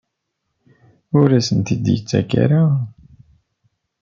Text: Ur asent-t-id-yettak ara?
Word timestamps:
Ur 1.19 1.29
asent-t-id-yettak 1.37 2.31
ara? 2.43 2.63